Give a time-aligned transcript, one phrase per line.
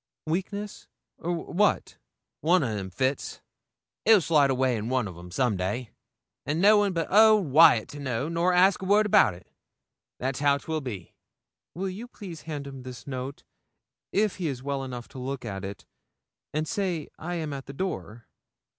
[0.25, 0.87] 'Weakness,
[1.19, 1.99] or what?'
[2.39, 3.39] 'One o' them fits.
[4.03, 5.91] He'll slide awa' in one o' them some day,
[6.43, 9.45] and no one but old Wyat to know nor ask word about it;
[10.17, 11.13] that's how 'twill be.'
[11.75, 13.43] 'Will you please hand him this note,
[14.11, 15.85] if he is well enough to look at it,
[16.51, 18.25] and say I am at the door?'